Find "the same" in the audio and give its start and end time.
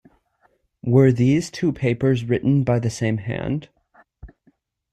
2.79-3.17